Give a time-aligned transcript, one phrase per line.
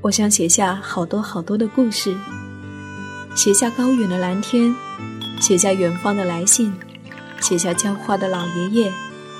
[0.00, 2.14] 我想写下好多好多的故事，
[3.34, 4.72] 写下高远的蓝天，
[5.40, 6.72] 写下远方的来信，
[7.40, 8.92] 写下浇花的老爷爷，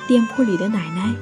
[0.09, 1.15] 店铺里的奶奶。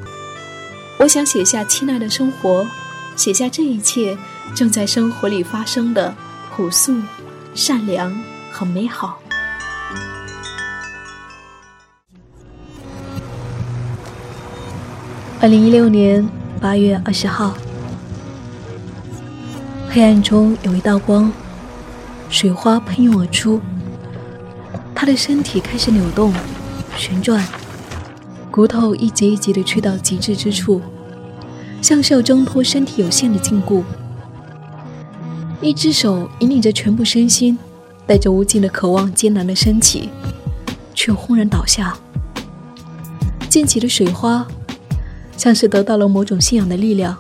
[0.99, 2.67] 我想写下亲爱的生活，
[3.15, 4.17] 写下这一切
[4.55, 6.15] 正在生活里发生的
[6.57, 6.99] 朴素、
[7.55, 8.19] 善良
[8.51, 9.21] 和美好。
[15.43, 16.27] 二零一六年
[16.59, 17.55] 八月二十号。
[19.97, 21.33] 黑暗中有一道光，
[22.29, 23.59] 水花喷涌而出。
[24.95, 26.35] 他的身体开始扭动、
[26.99, 27.43] 旋转，
[28.51, 30.83] 骨头一节一节的去到极致之处，
[31.81, 33.83] 像是要挣脱身体有限的禁锢。
[35.63, 37.59] 一只手引领着全部身心，
[38.07, 40.11] 带着无尽的渴望，艰难的升起，
[40.95, 41.97] 却轰然倒下。
[43.49, 44.47] 溅起的水花，
[45.39, 47.17] 像是得到了某种信仰的力量。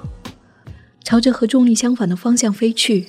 [1.06, 3.06] 朝着和重力相反的方向飞去。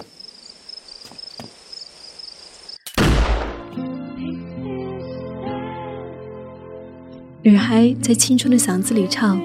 [7.41, 9.41] 女孩在青春的嗓子里唱：“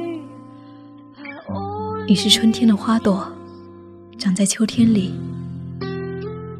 [2.06, 3.26] 你是春天的花朵，
[4.18, 5.14] 长在秋天里。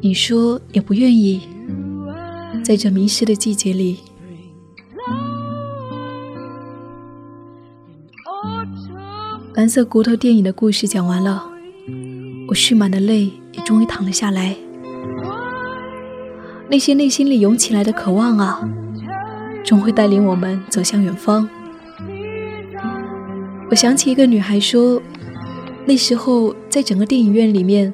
[0.01, 1.47] 你说也不愿意，
[2.63, 3.99] 在这迷失的季节里。”
[9.53, 11.52] 蓝色骨头电影的故事讲完了。
[12.53, 14.55] 我蓄满的泪也终于淌了下来，
[16.69, 18.61] 那些内心里涌起来的渴望啊，
[19.63, 21.49] 终会带领我们走向远方。
[23.71, 25.01] 我想起一个女孩说，
[25.87, 27.91] 那时候在整个电影院里面，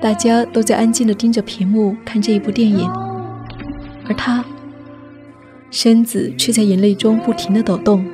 [0.00, 2.88] 大家都在安静的盯着屏幕看这一部电影，
[4.06, 4.44] 而她
[5.72, 8.06] 身子却在眼泪中不停的抖动，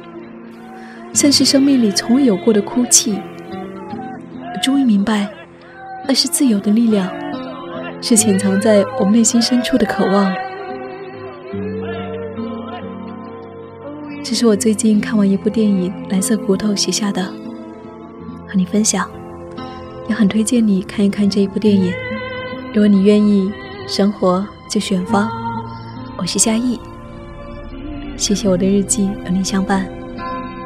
[1.12, 3.18] 像是生命里从未有过的哭泣。
[4.66, 5.32] 终于明白，
[6.08, 7.08] 那是自由的力量，
[8.02, 10.34] 是潜藏在我们内心深处的渴望。
[14.24, 17.22] 这是我最近看完一部电影《蓝色骨头》写下的，
[18.48, 19.08] 和你分享，
[20.08, 21.92] 也很推荐你看一看这一部电影。
[22.74, 23.48] 如果你愿意，
[23.86, 25.30] 生活就是远方。
[26.16, 26.80] 我是夏意，
[28.16, 29.86] 谢谢我的日记有你相伴，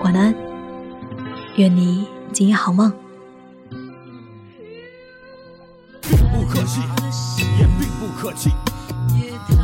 [0.02, 0.34] 晚安，
[1.56, 2.90] 愿你今夜好梦。
[6.60, 6.80] 可惜，
[7.58, 8.50] 也并不客气。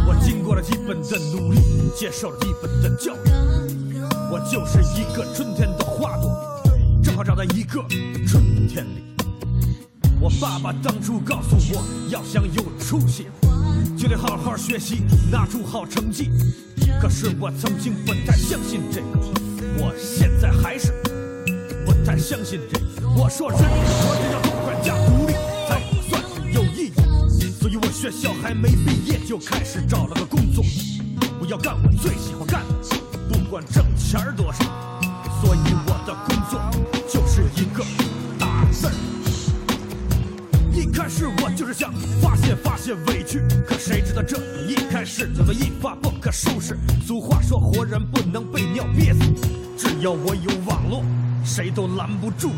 [0.09, 1.61] 我经过了基本的努力，
[1.95, 4.01] 接受了基本的教育。
[4.33, 6.63] 我就是一个春天的花朵，
[7.05, 7.85] 正好长在一个
[8.27, 9.15] 春天里。
[10.19, 13.27] 我爸爸当初告诉我，要想有出息，
[13.95, 16.31] 就得好好学习，拿出好成绩。
[16.99, 19.19] 可是我曾经不太相信这个，
[19.77, 20.95] 我现在还是
[21.85, 22.87] 不太相信这个。
[23.15, 24.41] 我说人，我只要
[28.47, 30.65] 还没毕业就开始找了个工作，
[31.41, 32.97] 我要干我最喜欢干的，
[33.29, 34.63] 不管挣钱多少。
[35.43, 36.61] 所以我的工作
[37.09, 37.85] 就是一个
[38.39, 38.93] 大字儿。
[40.73, 41.93] 一开始我就是想
[42.23, 44.37] 发泄发泄委屈，可谁知道这
[44.69, 46.79] 一开始就一发不可收拾。
[47.05, 49.19] 俗话说活人不能被尿憋死，
[49.77, 51.05] 只要我有网络，
[51.45, 52.53] 谁都拦不住。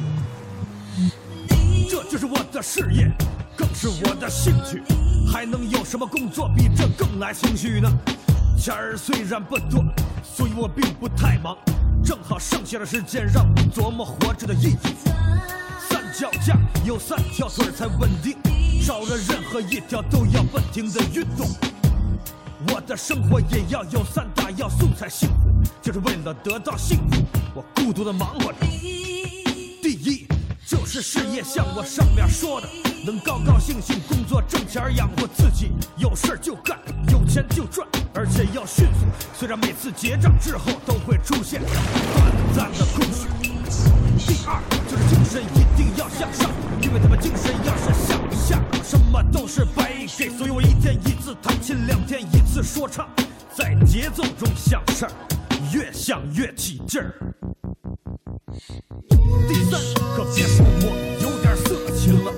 [1.88, 3.10] 这就是我的事业，
[3.56, 4.82] 更是我的兴趣。
[5.30, 7.88] 还能有什么工作比这更来情绪呢？
[8.58, 9.84] 钱儿虽然不多，
[10.22, 11.56] 所以我并不太忙，
[12.02, 14.76] 正好剩下的时间让我琢磨活着的意义。
[15.88, 18.36] 三脚架有三条腿才稳定，
[18.82, 21.46] 少了任何一条都要不停的运动。
[22.72, 27.22] 我的生活也要有三大要素才幸福，就是为了得到幸福，
[27.54, 29.07] 我孤独的忙活着。
[31.00, 32.68] 是事业，像我上面说的，
[33.06, 36.76] 能高高兴兴工作挣钱养活自己，有事就干，
[37.12, 39.06] 有钱就赚，而且要迅速。
[39.32, 43.28] 虽然每次结账之后都会出现短暂的空虚。
[44.26, 44.60] 第二
[44.90, 46.50] 就是精神一定要向上，
[46.82, 50.28] 因为他们精神要是向下，什么都是白给。
[50.30, 53.08] 所以我一天一次弹琴，两天一次说唱，
[53.54, 55.12] 在节奏中想事儿，
[55.72, 57.14] 越想越起劲儿。
[58.68, 59.80] 第三，
[60.14, 60.92] 可别说我
[61.22, 62.30] 有点色情了。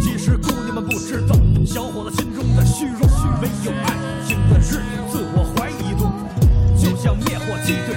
[0.00, 1.34] 其实姑娘们不知道，
[1.66, 3.00] 小伙子心中的虚荣，
[3.40, 4.80] 没有爱情的日子，
[5.10, 6.06] 自我怀疑多，
[6.78, 7.96] 就像灭火器对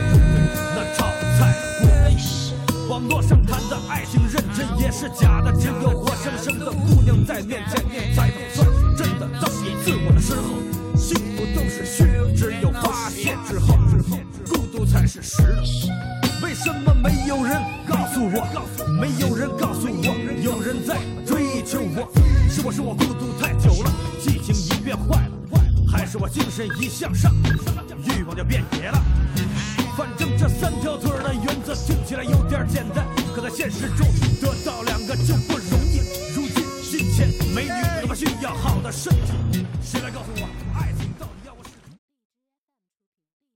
[0.74, 1.06] 那炒
[1.38, 1.86] 菜锅。
[2.90, 7.86] 网络上谈的爱情认真也是假的，只有活生生的姑娘在面前
[8.16, 9.30] 才能算是真的。
[9.40, 10.58] 当你自我的时候，
[10.98, 13.78] 幸福都是虚的，只有发现之后，
[14.48, 16.15] 孤独才是实的。
[17.06, 18.42] 没有人告诉我？
[19.00, 22.12] 没有人告诉我，有人在追求我。
[22.50, 25.32] 是我是我孤独太久了，激情已变坏了，
[25.88, 27.32] 还是我精神已向上，
[28.10, 29.00] 欲望就变野了。
[29.96, 33.06] 反正这三条腿的原则听起来有点简单，
[33.36, 34.08] 可在现实中
[34.42, 36.02] 得到两个就不容易。
[36.34, 39.14] 如今金钱、美女，他们需要好的身
[39.52, 39.55] 体，